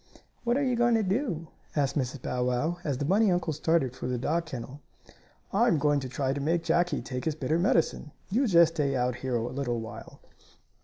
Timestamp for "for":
3.95-4.07